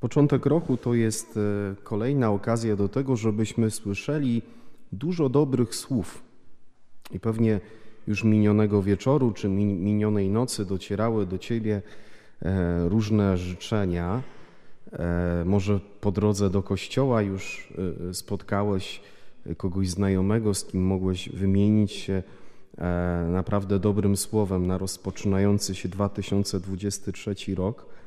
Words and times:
Początek 0.00 0.46
roku 0.46 0.76
to 0.76 0.94
jest 0.94 1.36
e, 1.36 1.40
kolejna 1.84 2.30
okazja 2.30 2.76
do 2.76 2.88
tego, 2.88 3.16
żebyśmy 3.16 3.70
słyszeli 3.70 4.42
dużo 4.92 5.28
dobrych 5.28 5.74
słów. 5.74 6.22
I 7.10 7.20
pewnie 7.20 7.60
już 8.06 8.24
minionego 8.24 8.82
wieczoru 8.82 9.32
czy 9.32 9.48
minionej 9.48 10.28
nocy 10.28 10.64
docierały 10.64 11.26
do 11.26 11.38
ciebie 11.38 11.82
e, 12.42 12.88
różne 12.88 13.36
życzenia. 13.36 14.22
E, 14.92 15.42
może 15.46 15.80
po 16.00 16.12
drodze 16.12 16.50
do 16.50 16.62
kościoła 16.62 17.22
już 17.22 17.72
spotkałeś 18.12 19.00
kogoś 19.56 19.88
znajomego, 19.88 20.54
z 20.54 20.64
kim 20.64 20.86
mogłeś 20.86 21.28
wymienić 21.28 21.92
się 21.92 22.22
naprawdę 23.28 23.78
dobrym 23.78 24.16
słowem 24.16 24.66
na 24.66 24.78
rozpoczynający 24.78 25.74
się 25.74 25.88
2023 25.88 27.54
rok. 27.54 27.97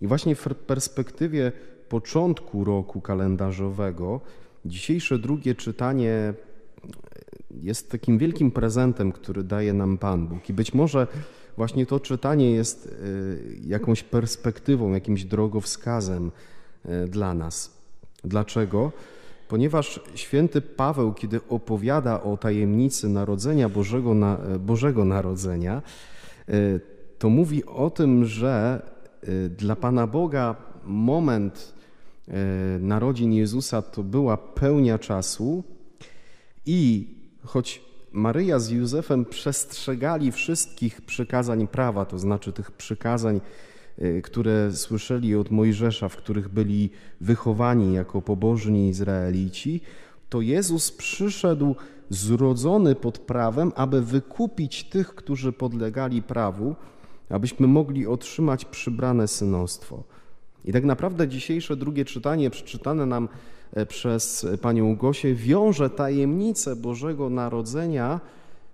I 0.00 0.06
właśnie 0.06 0.34
w 0.34 0.46
perspektywie 0.66 1.52
początku 1.88 2.64
roku 2.64 3.00
kalendarzowego 3.00 4.20
dzisiejsze 4.64 5.18
drugie 5.18 5.54
czytanie 5.54 6.34
jest 7.62 7.90
takim 7.90 8.18
wielkim 8.18 8.50
prezentem, 8.50 9.12
który 9.12 9.44
daje 9.44 9.72
nam 9.72 9.98
Pan 9.98 10.26
Bóg. 10.26 10.50
I 10.50 10.52
być 10.52 10.74
może 10.74 11.06
właśnie 11.56 11.86
to 11.86 12.00
czytanie 12.00 12.50
jest 12.50 12.86
e, 12.86 13.68
jakąś 13.68 14.02
perspektywą, 14.02 14.92
jakimś 14.92 15.24
drogowskazem 15.24 16.32
e, 16.84 17.06
dla 17.06 17.34
nas. 17.34 17.80
Dlaczego? 18.24 18.92
Ponieważ 19.48 20.00
święty 20.14 20.60
Paweł, 20.60 21.14
kiedy 21.14 21.40
opowiada 21.48 22.22
o 22.22 22.36
tajemnicy 22.36 23.08
narodzenia 23.08 23.68
Bożego, 23.68 24.12
e, 24.12 24.58
Bożego 24.58 25.04
Narodzenia, 25.04 25.82
to 27.18 27.28
mówi 27.28 27.64
o 27.64 27.90
tym, 27.90 28.24
że 28.24 28.82
dla 29.58 29.76
Pana 29.76 30.06
Boga 30.06 30.56
moment 30.84 31.74
y, 32.28 32.32
narodzin 32.80 33.32
Jezusa 33.32 33.82
to 33.82 34.02
była 34.02 34.36
pełnia 34.36 34.98
czasu 34.98 35.64
i 36.66 37.08
choć 37.44 37.82
Maryja 38.12 38.58
z 38.58 38.70
Józefem 38.70 39.24
przestrzegali 39.24 40.32
wszystkich 40.32 41.02
przykazań 41.02 41.68
prawa, 41.68 42.04
to 42.04 42.18
znaczy 42.18 42.52
tych 42.52 42.70
przykazań, 42.70 43.40
y, 43.98 44.22
które 44.22 44.72
słyszeli 44.72 45.36
od 45.36 45.50
Mojżesza, 45.50 46.08
w 46.08 46.16
których 46.16 46.48
byli 46.48 46.90
wychowani 47.20 47.94
jako 47.94 48.22
pobożni 48.22 48.88
Izraelici, 48.88 49.80
to 50.28 50.40
Jezus 50.40 50.92
przyszedł 50.92 51.74
zrodzony 52.10 52.94
pod 52.94 53.18
prawem, 53.18 53.72
aby 53.76 54.02
wykupić 54.02 54.84
tych, 54.84 55.14
którzy 55.14 55.52
podlegali 55.52 56.22
prawu, 56.22 56.76
abyśmy 57.30 57.66
mogli 57.66 58.06
otrzymać 58.06 58.64
przybrane 58.64 59.28
synostwo. 59.28 60.04
I 60.64 60.72
tak 60.72 60.84
naprawdę 60.84 61.28
dzisiejsze 61.28 61.76
drugie 61.76 62.04
czytanie, 62.04 62.50
przeczytane 62.50 63.06
nam 63.06 63.28
e, 63.72 63.86
przez 63.86 64.46
panią 64.62 64.96
Gosię, 64.96 65.34
wiąże 65.34 65.90
tajemnicę 65.90 66.76
Bożego 66.76 67.30
Narodzenia 67.30 68.20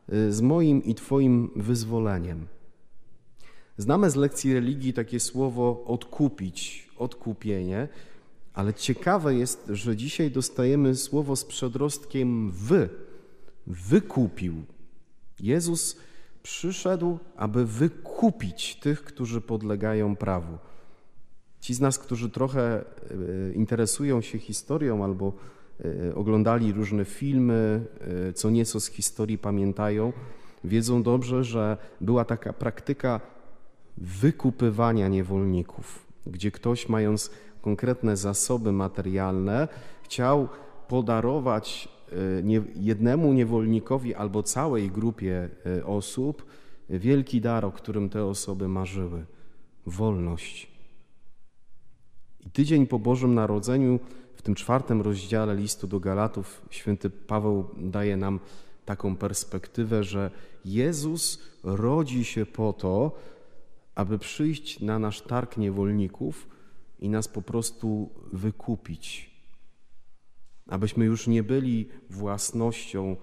e, 0.08 0.32
z 0.32 0.40
moim 0.40 0.84
i 0.84 0.94
Twoim 0.94 1.50
wyzwoleniem. 1.56 2.46
Znamy 3.78 4.10
z 4.10 4.16
lekcji 4.16 4.54
religii 4.54 4.92
takie 4.92 5.20
słowo 5.20 5.84
odkupić, 5.86 6.88
odkupienie, 6.98 7.88
ale 8.54 8.74
ciekawe 8.74 9.34
jest, 9.34 9.66
że 9.68 9.96
dzisiaj 9.96 10.30
dostajemy 10.30 10.94
słowo 10.94 11.36
z 11.36 11.44
przedrostkiem 11.44 12.50
wy, 12.50 12.88
wykupił. 13.66 14.54
Jezus 15.40 15.96
przyszedł, 16.46 17.18
aby 17.36 17.66
wykupić 17.66 18.76
tych, 18.76 19.04
którzy 19.04 19.40
podlegają 19.40 20.16
prawu. 20.16 20.58
Ci 21.60 21.74
z 21.74 21.80
nas, 21.80 21.98
którzy 21.98 22.30
trochę 22.30 22.62
e, 22.62 22.84
interesują 23.52 24.20
się 24.20 24.38
historią 24.38 25.04
albo 25.04 25.32
e, 26.10 26.14
oglądali 26.14 26.72
różne 26.72 27.04
filmy, 27.04 27.86
e, 28.28 28.32
co 28.32 28.50
nieco 28.50 28.80
z 28.80 28.86
historii 28.86 29.38
pamiętają, 29.38 30.12
wiedzą 30.64 31.02
dobrze, 31.02 31.44
że 31.44 31.76
była 32.00 32.24
taka 32.24 32.52
praktyka 32.52 33.20
wykupywania 33.98 35.08
niewolników, 35.08 36.06
gdzie 36.26 36.50
ktoś, 36.50 36.88
mając 36.88 37.30
konkretne 37.62 38.16
zasoby 38.16 38.72
materialne, 38.72 39.68
chciał 40.02 40.48
podarować 40.88 41.95
E, 42.12 42.62
jednemu 42.76 43.32
niewolnikowi 43.32 44.14
albo 44.14 44.42
całej 44.42 44.90
grupie 44.90 45.48
e, 45.66 45.86
osób 45.86 46.46
wielki 46.90 47.40
dar, 47.40 47.64
o 47.64 47.72
którym 47.72 48.08
te 48.08 48.24
osoby 48.24 48.68
marzyły 48.68 49.26
wolność. 49.86 50.70
I 52.40 52.50
tydzień 52.50 52.86
po 52.86 52.98
Bożym 52.98 53.34
Narodzeniu, 53.34 54.00
w 54.34 54.42
tym 54.42 54.54
czwartym 54.54 55.02
rozdziale 55.02 55.56
listu 55.56 55.86
do 55.86 56.00
Galatów, 56.00 56.62
święty 56.70 57.10
Paweł 57.10 57.64
daje 57.78 58.16
nam 58.16 58.40
taką 58.84 59.16
perspektywę, 59.16 60.04
że 60.04 60.30
Jezus 60.64 61.42
rodzi 61.62 62.24
się 62.24 62.46
po 62.46 62.72
to, 62.72 63.12
aby 63.94 64.18
przyjść 64.18 64.80
na 64.80 64.98
nasz 64.98 65.20
targ 65.22 65.56
niewolników 65.56 66.48
i 66.98 67.08
nas 67.08 67.28
po 67.28 67.42
prostu 67.42 68.10
wykupić 68.32 69.35
abyśmy 70.66 71.04
już 71.04 71.26
nie 71.26 71.42
byli 71.42 71.88
własnością 72.10 73.16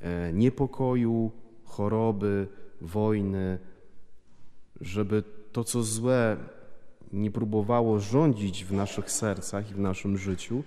e, 0.00 0.32
niepokoju, 0.32 1.30
choroby, 1.64 2.46
wojny, 2.80 3.58
żeby 4.80 5.22
to, 5.52 5.64
co 5.64 5.82
złe, 5.82 6.36
nie 7.12 7.30
próbowało 7.30 8.00
rządzić 8.00 8.64
w 8.64 8.72
naszych 8.72 9.10
sercach 9.10 9.70
i 9.70 9.74
w 9.74 9.78
naszym 9.78 10.18
życiu, 10.18 10.62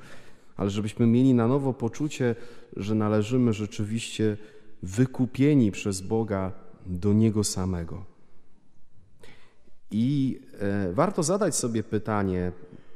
ale 0.55 0.69
żebyśmy 0.69 1.07
mieli 1.07 1.33
na 1.33 1.47
nowo 1.47 1.73
poczucie, 1.73 2.35
że 2.75 2.95
należymy 2.95 3.53
rzeczywiście 3.53 4.37
wykupieni 4.83 5.71
przez 5.71 6.01
Boga 6.01 6.51
do 6.85 7.13
Niego 7.13 7.43
samego. 7.43 8.05
I 9.91 10.39
e, 10.59 10.93
warto 10.93 11.23
zadać 11.23 11.55
sobie 11.55 11.83
pytanie, 11.83 12.51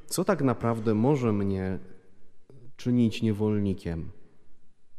co 0.08 0.24
tak 0.24 0.41
naprawdę 0.41 0.94
może 0.94 1.34
mnie 1.34 1.80
czynić 2.81 3.22
niewolnikiem, 3.22 4.09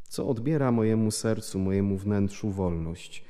co 0.09 0.27
odbiera 0.27 0.71
mojemu 0.71 1.11
sercu, 1.11 1.59
mojemu 1.59 1.97
wnętrzu 1.97 2.51
wolność. 2.51 3.23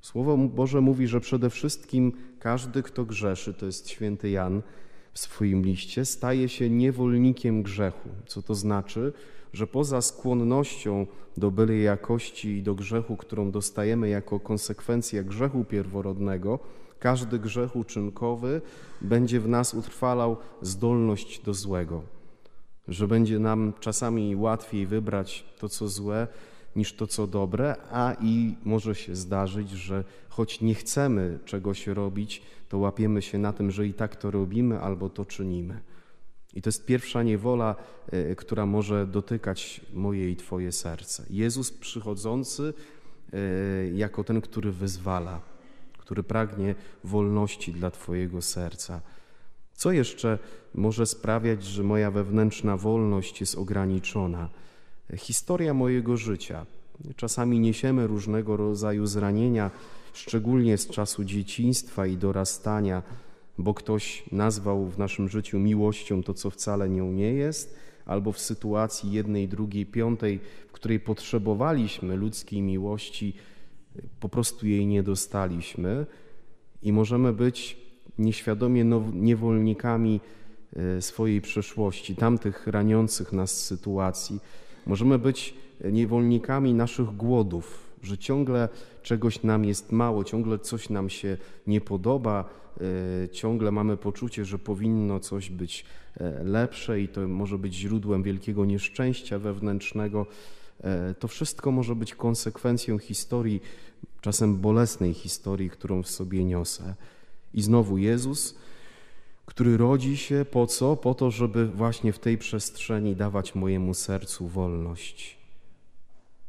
Słowo 0.00 0.36
Boże 0.36 0.80
mówi, 0.80 1.06
że 1.06 1.20
przede 1.20 1.50
wszystkim 1.50 2.12
każdy, 2.38 2.82
kto 2.82 3.04
grzeszy, 3.04 3.54
to 3.54 3.66
jest 3.66 3.88
święty 3.88 4.30
Jan 4.30 4.62
w 5.12 5.18
swoim 5.18 5.62
liście, 5.62 6.04
staje 6.04 6.48
się 6.48 6.70
niewolnikiem 6.70 7.62
grzechu. 7.62 8.08
Co 8.26 8.42
to 8.42 8.54
znaczy? 8.54 9.12
Że 9.52 9.66
poza 9.66 10.02
skłonnością 10.02 11.06
do 11.36 11.50
bylej 11.50 11.82
jakości 11.82 12.48
i 12.48 12.62
do 12.62 12.74
grzechu, 12.74 13.16
którą 13.16 13.50
dostajemy 13.50 14.08
jako 14.08 14.40
konsekwencję 14.40 15.24
grzechu 15.24 15.64
pierworodnego, 15.64 16.58
każdy 16.98 17.38
grzech 17.38 17.76
uczynkowy 17.76 18.60
będzie 19.00 19.40
w 19.40 19.48
nas 19.48 19.74
utrwalał 19.74 20.36
zdolność 20.62 21.40
do 21.40 21.54
złego 21.54 22.19
że 22.90 23.08
będzie 23.08 23.38
nam 23.38 23.72
czasami 23.80 24.36
łatwiej 24.36 24.86
wybrać 24.86 25.44
to, 25.58 25.68
co 25.68 25.88
złe, 25.88 26.28
niż 26.76 26.92
to, 26.92 27.06
co 27.06 27.26
dobre, 27.26 27.76
a 27.90 28.16
i 28.20 28.54
może 28.64 28.94
się 28.94 29.16
zdarzyć, 29.16 29.70
że 29.70 30.04
choć 30.28 30.60
nie 30.60 30.74
chcemy 30.74 31.38
czegoś 31.44 31.86
robić, 31.86 32.42
to 32.68 32.78
łapiemy 32.78 33.22
się 33.22 33.38
na 33.38 33.52
tym, 33.52 33.70
że 33.70 33.86
i 33.86 33.94
tak 33.94 34.16
to 34.16 34.30
robimy 34.30 34.80
albo 34.80 35.10
to 35.10 35.24
czynimy. 35.24 35.80
I 36.54 36.62
to 36.62 36.68
jest 36.68 36.86
pierwsza 36.86 37.22
niewola, 37.22 37.76
e, 38.12 38.34
która 38.34 38.66
może 38.66 39.06
dotykać 39.06 39.80
moje 39.92 40.30
i 40.30 40.36
Twoje 40.36 40.72
serce. 40.72 41.26
Jezus 41.30 41.72
przychodzący 41.72 42.74
e, 43.32 43.38
jako 43.92 44.24
ten, 44.24 44.40
który 44.40 44.72
wyzwala, 44.72 45.40
który 45.98 46.22
pragnie 46.22 46.74
wolności 47.04 47.72
dla 47.72 47.90
Twojego 47.90 48.42
serca. 48.42 49.00
Co 49.80 49.92
jeszcze 49.92 50.38
może 50.74 51.06
sprawiać, 51.06 51.64
że 51.64 51.82
moja 51.82 52.10
wewnętrzna 52.10 52.76
wolność 52.76 53.40
jest 53.40 53.58
ograniczona? 53.58 54.48
Historia 55.16 55.74
mojego 55.74 56.16
życia. 56.16 56.66
Czasami 57.16 57.60
niesiemy 57.60 58.06
różnego 58.06 58.56
rodzaju 58.56 59.06
zranienia, 59.06 59.70
szczególnie 60.12 60.78
z 60.78 60.88
czasu 60.88 61.24
dzieciństwa 61.24 62.06
i 62.06 62.16
dorastania, 62.16 63.02
bo 63.58 63.74
ktoś 63.74 64.24
nazwał 64.32 64.86
w 64.86 64.98
naszym 64.98 65.28
życiu 65.28 65.58
miłością 65.58 66.22
to, 66.22 66.34
co 66.34 66.50
wcale 66.50 66.88
nią 66.88 67.12
nie 67.12 67.32
jest, 67.32 67.76
albo 68.06 68.32
w 68.32 68.38
sytuacji 68.38 69.12
jednej, 69.12 69.48
drugiej, 69.48 69.86
piątej, 69.86 70.40
w 70.68 70.72
której 70.72 71.00
potrzebowaliśmy 71.00 72.16
ludzkiej 72.16 72.62
miłości, 72.62 73.34
po 74.20 74.28
prostu 74.28 74.66
jej 74.66 74.86
nie 74.86 75.02
dostaliśmy 75.02 76.06
i 76.82 76.92
możemy 76.92 77.32
być 77.32 77.89
nieświadomie 78.20 78.84
niewolnikami 79.12 80.20
e, 80.76 81.02
swojej 81.02 81.40
przeszłości, 81.40 82.16
tamtych 82.16 82.66
raniących 82.66 83.32
nas 83.32 83.64
sytuacji. 83.64 84.40
Możemy 84.86 85.18
być 85.18 85.54
niewolnikami 85.84 86.74
naszych 86.74 87.16
głodów, 87.16 87.90
że 88.02 88.18
ciągle 88.18 88.68
czegoś 89.02 89.42
nam 89.42 89.64
jest 89.64 89.92
mało, 89.92 90.24
ciągle 90.24 90.58
coś 90.58 90.88
nam 90.88 91.10
się 91.10 91.36
nie 91.66 91.80
podoba, 91.80 92.44
e, 93.24 93.28
ciągle 93.28 93.70
mamy 93.70 93.96
poczucie, 93.96 94.44
że 94.44 94.58
powinno 94.58 95.20
coś 95.20 95.50
być 95.50 95.84
e, 96.16 96.44
lepsze 96.44 97.00
i 97.00 97.08
to 97.08 97.28
może 97.28 97.58
być 97.58 97.74
źródłem 97.74 98.22
wielkiego 98.22 98.64
nieszczęścia 98.64 99.38
wewnętrznego. 99.38 100.26
E, 100.80 101.14
to 101.14 101.28
wszystko 101.28 101.70
może 101.70 101.94
być 101.94 102.14
konsekwencją 102.14 102.98
historii, 102.98 103.62
czasem 104.20 104.56
bolesnej 104.56 105.14
historii, 105.14 105.70
którą 105.70 106.02
w 106.02 106.08
sobie 106.08 106.44
niosę. 106.44 106.94
I 107.54 107.62
znowu 107.62 107.98
Jezus, 107.98 108.54
który 109.46 109.76
rodzi 109.76 110.16
się 110.16 110.46
po 110.50 110.66
co? 110.66 110.96
Po 110.96 111.14
to, 111.14 111.30
żeby 111.30 111.66
właśnie 111.66 112.12
w 112.12 112.18
tej 112.18 112.38
przestrzeni 112.38 113.16
dawać 113.16 113.54
mojemu 113.54 113.94
sercu 113.94 114.48
wolność. 114.48 115.38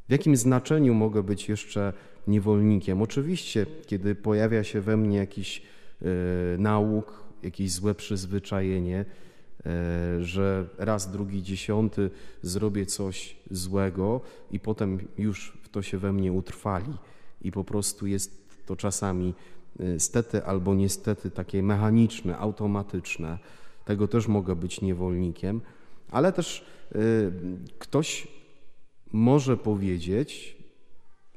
W 0.10 0.12
jakim 0.12 0.36
znaczeniu 0.36 0.94
mogę 0.94 1.24
być 1.24 1.50
jeszcze 1.50 1.94
niewolnikiem? 2.28 3.02
Oczywiście, 3.02 3.66
kiedy 3.88 4.16
pojawia 4.16 4.64
się 4.64 4.82
we 4.82 4.98
mnie 4.98 5.18
jakiś 5.18 5.62
e, 6.02 6.06
nauk, 6.58 7.24
jakieś 7.44 7.72
złe 7.72 7.96
przyzwyczajenie, 7.96 9.06
e, 9.66 10.24
że 10.24 10.68
raz, 10.78 11.12
drugi, 11.12 11.44
dziesiąty 11.44 12.10
zrobię 12.42 12.86
coś 12.86 13.36
złego 13.52 14.22
i 14.52 14.60
potem 14.60 15.00
już 15.18 15.58
to 15.72 15.82
się 15.82 15.98
we 15.98 16.14
mnie 16.14 16.34
utrwali 16.34 16.94
i 17.42 17.52
po 17.52 17.64
prostu 17.64 18.08
jest 18.08 18.42
to 18.66 18.76
czasami 18.76 19.34
stety 19.98 20.46
albo 20.46 20.76
niestety 20.76 21.32
takie 21.32 21.64
mechaniczne, 21.64 22.38
automatyczne. 22.38 23.38
Tego 23.86 24.08
też 24.08 24.28
mogę 24.28 24.56
być 24.56 24.82
niewolnikiem, 24.82 25.62
ale 26.12 26.34
też 26.34 26.66
ktoś 27.80 28.28
może 29.12 29.58
powiedzieć, 29.58 30.58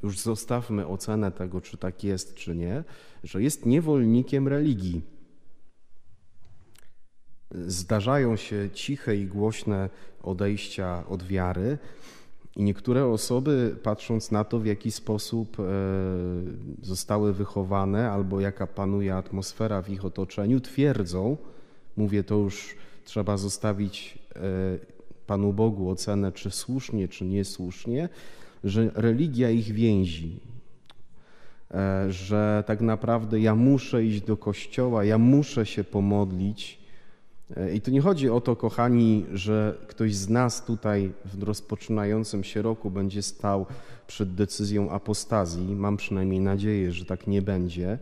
już 0.02 0.18
zostawmy 0.18 0.86
ocenę 0.86 1.32
tego, 1.32 1.60
czy 1.60 1.76
tak 1.76 2.04
jest, 2.04 2.34
czy 2.34 2.56
nie, 2.56 2.84
że 3.24 3.42
jest 3.42 3.66
niewolnikiem 3.66 4.48
religii. 4.48 5.02
Zdarzają 7.50 8.36
się 8.36 8.70
ciche 8.70 9.16
i 9.16 9.26
głośne 9.26 9.90
odejścia 10.22 11.06
od 11.06 11.22
wiary, 11.22 11.78
i 12.56 12.62
niektóre 12.62 13.06
osoby, 13.06 13.76
patrząc 13.82 14.30
na 14.30 14.44
to, 14.44 14.58
w 14.58 14.66
jaki 14.66 14.90
sposób 14.90 15.60
e, 15.60 15.62
zostały 16.82 17.32
wychowane 17.32 18.10
albo 18.10 18.40
jaka 18.40 18.66
panuje 18.66 19.14
atmosfera 19.14 19.82
w 19.82 19.90
ich 19.90 20.04
otoczeniu, 20.04 20.60
twierdzą, 20.60 21.36
mówię 21.96 22.24
to 22.24 22.34
już 22.34 22.76
trzeba 23.04 23.36
zostawić 23.36 24.18
e, 24.36 24.40
Panu 25.26 25.52
Bogu 25.52 25.90
ocenę, 25.90 26.32
czy 26.32 26.50
słusznie, 26.50 27.08
czy 27.08 27.24
niesłusznie, 27.24 28.08
że 28.64 28.90
religia 28.94 29.50
ich 29.50 29.72
więzi, 29.72 30.40
e, 31.70 32.12
że 32.12 32.64
tak 32.66 32.80
naprawdę 32.80 33.40
ja 33.40 33.54
muszę 33.54 34.04
iść 34.04 34.20
do 34.20 34.36
kościoła, 34.36 35.04
ja 35.04 35.18
muszę 35.18 35.66
się 35.66 35.84
pomodlić. 35.84 36.83
I 37.74 37.80
to 37.80 37.90
nie 37.90 38.00
chodzi 38.00 38.30
o 38.30 38.40
to, 38.40 38.56
kochani, 38.56 39.26
że 39.32 39.78
ktoś 39.86 40.14
z 40.14 40.28
nas 40.28 40.64
tutaj 40.64 41.12
w 41.24 41.42
rozpoczynającym 41.42 42.44
się 42.44 42.62
roku 42.62 42.90
będzie 42.90 43.22
stał 43.22 43.66
przed 44.06 44.34
decyzją 44.34 44.90
apostazji. 44.90 45.74
Mam 45.76 45.96
przynajmniej 45.96 46.40
nadzieję, 46.40 46.92
że 46.92 47.04
tak 47.04 47.26
nie 47.26 47.42
będzie. 47.42 47.98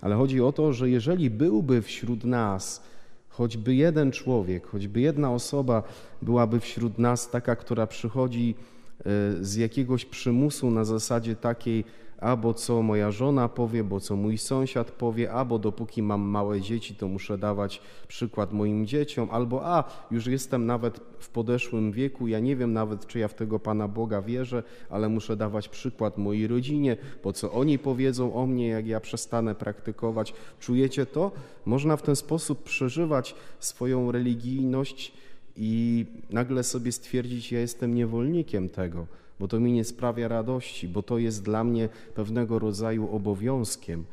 Ale 0.00 0.16
chodzi 0.16 0.40
o 0.40 0.52
to, 0.52 0.72
że 0.72 0.90
jeżeli 0.90 1.30
byłby 1.30 1.82
wśród 1.82 2.24
nas 2.24 2.82
choćby 3.28 3.74
jeden 3.74 4.12
człowiek, 4.12 4.66
choćby 4.66 5.00
jedna 5.00 5.32
osoba 5.32 5.82
byłaby 6.22 6.60
wśród 6.60 6.98
nas 6.98 7.30
taka, 7.30 7.56
która 7.56 7.86
przychodzi 7.86 8.54
e, 8.98 9.04
z 9.40 9.56
jakiegoś 9.56 10.04
przymusu 10.04 10.70
na 10.70 10.84
zasadzie 10.84 11.36
takiej, 11.36 11.84
albo 12.20 12.54
co 12.54 12.82
moja 12.82 13.10
żona 13.10 13.48
powie, 13.48 13.84
bo 13.84 14.00
co 14.00 14.16
mój 14.16 14.38
sąsiad 14.38 14.90
powie, 14.90 15.32
albo 15.32 15.58
dopóki 15.58 16.02
mam 16.02 16.20
małe 16.20 16.60
dzieci, 16.60 16.94
to 16.94 17.08
muszę 17.08 17.38
dawać 17.38 17.80
przykład 18.08 18.52
moim 18.52 18.86
dzieciom, 18.86 19.28
albo 19.30 19.66
a, 19.66 19.84
już 20.10 20.26
jestem 20.26 20.66
nawet 20.66 21.00
w 21.18 21.28
podeszłym 21.28 21.92
wieku, 21.92 22.28
ja 22.28 22.40
nie 22.40 22.56
wiem 22.56 22.72
nawet, 22.72 23.06
czy 23.06 23.18
ja 23.18 23.28
w 23.28 23.34
tego 23.34 23.58
Pana 23.58 23.88
Boga 23.88 24.22
wierzę, 24.22 24.62
ale 24.90 25.08
muszę 25.08 25.36
dawać 25.36 25.68
przykład 25.68 26.18
mojej 26.18 26.46
rodzinie, 26.46 26.96
bo 27.24 27.32
co 27.32 27.52
oni 27.52 27.78
powiedzą 27.78 28.34
o 28.34 28.46
mnie, 28.46 28.68
jak 28.68 28.86
ja 28.86 29.00
przestanę 29.00 29.54
praktykować. 29.54 30.34
Czujecie 30.60 31.06
to? 31.06 31.32
Można 31.66 31.96
w 31.96 32.02
ten 32.02 32.16
sposób 32.16 32.62
przeżywać 32.62 33.34
swoją 33.58 34.12
religijność 34.12 35.12
i 35.56 36.06
nagle 36.30 36.62
sobie 36.62 36.92
stwierdzić, 36.92 37.52
ja 37.52 37.60
jestem 37.60 37.94
niewolnikiem 37.94 38.68
tego 38.68 39.06
bo 39.40 39.48
to 39.48 39.60
mi 39.60 39.72
nie 39.72 39.84
sprawia 39.84 40.28
radości, 40.28 40.88
bo 40.88 41.02
to 41.02 41.18
jest 41.18 41.42
dla 41.42 41.64
mnie 41.64 41.88
pewnego 42.14 42.58
rodzaju 42.58 43.08
obowiązkiem. 43.16 44.04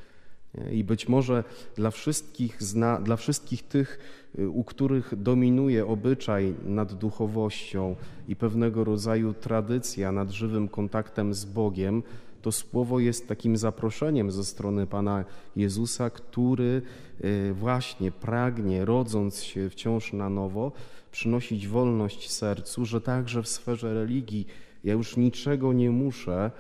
I 0.72 0.84
być 0.84 1.08
może 1.08 1.44
dla 1.76 1.92
wszystkich, 1.92 2.60
dla 3.04 3.16
wszystkich 3.16 3.64
tych, 3.64 4.00
y, 4.40 4.50
u 4.50 4.64
których 4.64 5.14
dominuje 5.18 5.88
obyczaj 5.88 6.54
nad 6.66 6.94
duchowością 6.94 7.96
i 8.28 8.36
pewnego 8.36 8.84
rodzaju 8.84 9.34
tradycja 9.34 10.12
nad 10.12 10.30
żywym 10.32 10.68
kontaktem 10.68 11.34
z 11.34 11.46
Bogiem, 11.46 12.04
to 12.42 12.52
słowo 12.52 13.00
jest 13.00 13.28
takim 13.28 13.58
zaproszeniem 13.58 14.32
ze 14.32 14.46
strony 14.46 14.88
Pana 14.88 15.26
Jezusa, 15.56 16.10
który 16.10 16.82
y, 17.24 17.54
właśnie 17.54 18.12
pragnie, 18.12 18.86
rodząc 18.86 19.44
się 19.44 19.70
wciąż 19.70 20.14
na 20.14 20.30
nowo, 20.30 20.72
przynosić 21.12 21.68
wolność 21.68 22.32
sercu, 22.32 22.86
że 22.86 23.02
także 23.02 23.44
w 23.44 23.48
sferze 23.48 23.94
religii 23.94 24.48
ja 24.88 24.94
już 24.94 25.18
niczego 25.18 25.74
nie 25.74 25.92
muszę, 25.92 26.52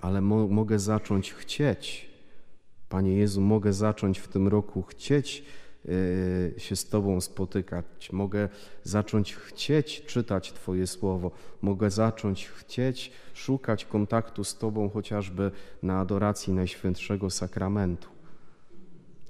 ale 0.00 0.20
mo 0.20 0.48
mogę 0.48 0.78
zacząć 0.78 1.32
chcieć. 1.32 2.10
Panie 2.88 3.16
Jezu, 3.16 3.40
mogę 3.40 3.72
zacząć 3.72 4.18
w 4.18 4.28
tym 4.28 4.48
roku 4.48 4.82
chcieć 4.82 5.44
yy, 5.84 6.54
się 6.58 6.76
z 6.76 6.88
Tobą 6.88 7.20
spotykać, 7.20 8.12
mogę 8.12 8.48
zacząć 8.82 9.34
chcieć 9.34 10.02
czytać 10.06 10.52
Twoje 10.52 10.86
słowo, 10.86 11.30
mogę 11.62 11.90
zacząć 11.90 12.48
chcieć 12.48 13.12
szukać 13.34 13.84
kontaktu 13.84 14.44
z 14.44 14.58
Tobą 14.58 14.88
chociażby 14.90 15.50
na 15.82 16.00
adoracji 16.00 16.52
Najświętszego 16.52 17.30
Sakramentu. 17.30 18.08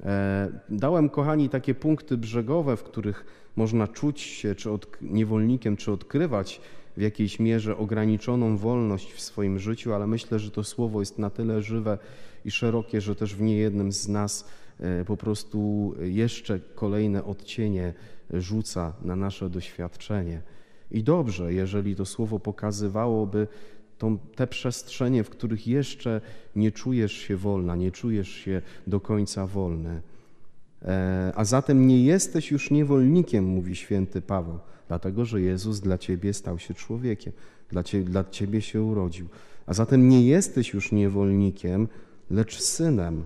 E, 0.02 0.48
dałem, 0.68 1.08
kochani, 1.08 1.48
takie 1.48 1.74
punkty 1.74 2.16
brzegowe, 2.16 2.76
w 2.76 2.82
których 2.82 3.24
można 3.56 3.88
czuć 3.88 4.20
się 4.20 4.54
czy 4.54 4.70
od, 4.70 5.02
niewolnikiem, 5.02 5.76
czy 5.76 5.92
odkrywać 5.92 6.60
w 6.98 7.00
jakiejś 7.00 7.38
mierze 7.38 7.76
ograniczoną 7.76 8.56
wolność 8.56 9.12
w 9.12 9.20
swoim 9.20 9.58
życiu, 9.58 9.94
ale 9.94 10.06
myślę, 10.06 10.38
że 10.38 10.50
to 10.50 10.64
słowo 10.64 11.00
jest 11.00 11.18
na 11.18 11.30
tyle 11.30 11.62
żywe 11.62 11.98
i 12.44 12.50
szerokie, 12.50 13.00
że 13.00 13.16
też 13.16 13.34
w 13.34 13.40
niejednym 13.40 13.92
z 13.92 14.08
nas 14.08 14.48
e, 14.80 15.04
po 15.04 15.16
prostu 15.16 15.94
jeszcze 16.00 16.60
kolejne 16.74 17.24
odcienie 17.24 17.94
rzuca 18.32 18.92
na 19.02 19.16
nasze 19.16 19.50
doświadczenie. 19.50 20.42
I 20.90 21.02
dobrze, 21.02 21.52
jeżeli 21.54 21.96
to 21.96 22.04
słowo 22.04 22.40
pokazywałoby 22.40 23.46
tą, 23.98 24.18
te 24.18 24.46
przestrzenie, 24.46 25.24
w 25.24 25.30
których 25.30 25.66
jeszcze 25.66 26.20
nie 26.56 26.72
czujesz 26.72 27.12
się 27.12 27.36
wolna, 27.36 27.76
nie 27.76 27.92
czujesz 27.92 28.28
się 28.28 28.62
do 28.86 29.00
końca 29.00 29.46
wolny. 29.46 30.02
E, 30.82 31.32
a 31.34 31.44
zatem 31.44 31.86
nie 31.86 32.04
jesteś 32.04 32.50
już 32.50 32.70
niewolnikiem, 32.70 33.44
mówi 33.44 33.76
święty 33.76 34.22
Paweł 34.22 34.58
dlatego 34.88 35.24
że 35.24 35.40
Jezus 35.40 35.80
dla 35.80 35.98
ciebie 35.98 36.34
stał 36.34 36.58
się 36.58 36.74
człowiekiem, 36.74 37.32
dla, 37.70 37.84
cie, 37.84 38.02
dla 38.02 38.24
ciebie 38.24 38.62
się 38.62 38.82
urodził. 38.82 39.28
A 39.66 39.74
zatem 39.74 40.08
nie 40.08 40.22
jesteś 40.26 40.74
już 40.74 40.92
niewolnikiem, 40.92 41.88
lecz 42.30 42.60
synem. 42.60 43.24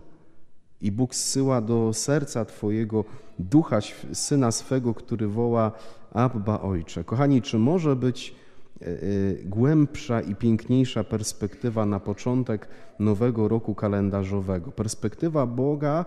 I 0.80 0.92
Bóg 0.92 1.14
zsyła 1.14 1.60
do 1.60 1.92
serca 1.92 2.44
Twojego 2.44 3.04
ducha 3.38 3.78
syna 4.12 4.52
swego, 4.52 4.94
który 4.94 5.28
woła 5.28 5.72
Abba 6.12 6.60
Ojcze. 6.60 7.04
Kochani, 7.04 7.42
czy 7.42 7.58
może 7.58 7.96
być 7.96 8.34
e, 8.80 8.86
e, 8.86 8.98
głębsza 9.44 10.20
i 10.20 10.34
piękniejsza 10.34 11.04
perspektywa 11.04 11.86
na 11.86 12.00
początek 12.00 12.68
nowego 12.98 13.48
roku 13.48 13.74
kalendarzowego? 13.74 14.72
Perspektywa 14.72 15.46
Boga, 15.46 16.04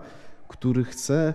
który 0.48 0.84
chce 0.84 1.34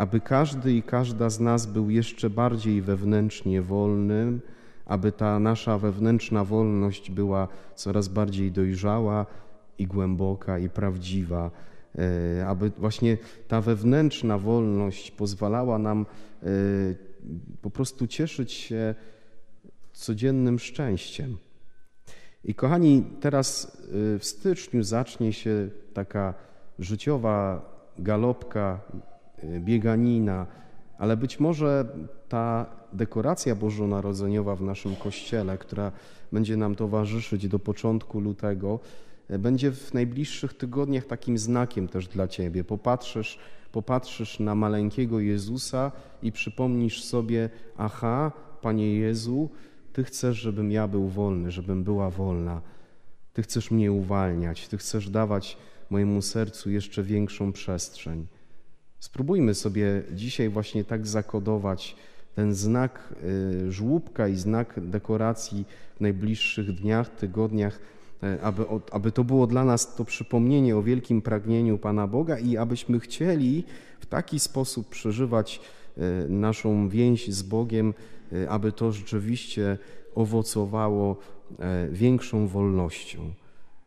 aby 0.00 0.20
każdy 0.20 0.72
i 0.72 0.82
każda 0.82 1.30
z 1.30 1.40
nas 1.40 1.66
był 1.66 1.90
jeszcze 1.90 2.30
bardziej 2.30 2.82
wewnętrznie 2.82 3.62
wolnym, 3.62 4.40
aby 4.86 5.12
ta 5.12 5.38
nasza 5.38 5.78
wewnętrzna 5.78 6.44
wolność 6.44 7.10
była 7.10 7.48
coraz 7.74 8.08
bardziej 8.08 8.52
dojrzała 8.52 9.26
i 9.78 9.86
głęboka 9.86 10.58
i 10.58 10.68
prawdziwa, 10.68 11.50
e, 12.38 12.46
aby 12.46 12.70
właśnie 12.70 13.18
ta 13.48 13.60
wewnętrzna 13.60 14.38
wolność 14.38 15.10
pozwalała 15.10 15.78
nam 15.78 16.06
e, 16.42 16.46
po 17.62 17.70
prostu 17.70 18.06
cieszyć 18.06 18.52
się 18.52 18.94
codziennym 19.92 20.58
szczęściem. 20.58 21.36
I 22.44 22.54
kochani, 22.54 23.04
teraz 23.20 23.76
e, 24.14 24.18
w 24.18 24.24
styczniu 24.24 24.82
zacznie 24.82 25.32
się 25.32 25.68
taka 25.94 26.34
życiowa 26.78 27.62
galopka 27.98 28.80
bieganina, 29.60 30.46
ale 30.98 31.16
być 31.16 31.40
może 31.40 31.86
ta 32.28 32.66
dekoracja 32.92 33.54
bożonarodzeniowa 33.54 34.56
w 34.56 34.62
naszym 34.62 34.96
kościele, 34.96 35.58
która 35.58 35.92
będzie 36.32 36.56
nam 36.56 36.74
towarzyszyć 36.74 37.48
do 37.48 37.58
początku 37.58 38.20
lutego, 38.20 38.80
będzie 39.38 39.72
w 39.72 39.94
najbliższych 39.94 40.54
tygodniach 40.54 41.04
takim 41.04 41.38
znakiem 41.38 41.88
też 41.88 42.08
dla 42.08 42.28
Ciebie. 42.28 42.64
Popatrzysz, 42.64 43.38
popatrzysz 43.72 44.40
na 44.40 44.54
maleńkiego 44.54 45.20
Jezusa 45.20 45.92
i 46.22 46.32
przypomnisz 46.32 47.04
sobie, 47.04 47.50
aha, 47.76 48.32
Panie 48.62 48.94
Jezu, 48.94 49.50
Ty 49.92 50.04
chcesz, 50.04 50.36
żebym 50.36 50.72
ja 50.72 50.88
był 50.88 51.08
wolny, 51.08 51.50
żebym 51.50 51.84
była 51.84 52.10
wolna. 52.10 52.60
Ty 53.32 53.42
chcesz 53.42 53.70
mnie 53.70 53.92
uwalniać, 53.92 54.68
Ty 54.68 54.78
chcesz 54.78 55.10
dawać 55.10 55.56
mojemu 55.90 56.22
sercu 56.22 56.70
jeszcze 56.70 57.02
większą 57.02 57.52
przestrzeń. 57.52 58.26
Spróbujmy 59.00 59.54
sobie 59.54 60.02
dzisiaj 60.12 60.48
właśnie 60.48 60.84
tak 60.84 61.06
zakodować 61.06 61.96
ten 62.34 62.54
znak 62.54 63.14
y, 63.66 63.72
żłóbka 63.72 64.28
i 64.28 64.36
znak 64.36 64.74
dekoracji 64.76 65.64
w 65.96 66.00
najbliższych 66.00 66.72
dniach, 66.72 67.10
tygodniach, 67.10 67.80
e, 68.22 68.42
aby, 68.42 68.64
aby 68.92 69.12
to 69.12 69.24
było 69.24 69.46
dla 69.46 69.64
nas 69.64 69.94
to 69.94 70.04
przypomnienie 70.04 70.76
o 70.76 70.82
wielkim 70.82 71.22
pragnieniu 71.22 71.78
Pana 71.78 72.06
Boga 72.06 72.38
i 72.38 72.56
abyśmy 72.56 73.00
chcieli 73.00 73.64
w 74.00 74.06
taki 74.06 74.40
sposób 74.40 74.88
przeżywać 74.88 75.60
e, 75.96 76.28
naszą 76.28 76.88
więź 76.88 77.28
z 77.28 77.42
Bogiem, 77.42 77.94
e, 78.32 78.50
aby 78.50 78.72
to 78.72 78.92
rzeczywiście 78.92 79.78
owocowało 80.14 81.16
większą 81.90 82.46
wolnością. 82.46 83.18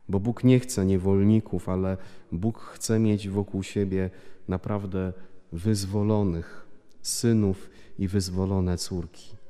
Bo 0.10 0.20
Bóg 0.20 0.44
nie 0.44 0.60
chce 0.60 0.86
niewolników, 0.86 1.70
ale 1.70 1.98
Bóg 2.32 2.60
chce 2.60 3.00
mieć 3.00 3.30
wokół 3.30 3.64
siebie 3.64 4.10
naprawdę 4.48 5.14
wyzwolonych 5.52 6.68
synów 7.02 7.70
i 8.00 8.08
wyzwolone 8.08 8.78
córki. 8.78 9.43